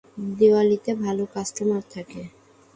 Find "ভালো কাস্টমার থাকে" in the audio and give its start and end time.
1.03-2.21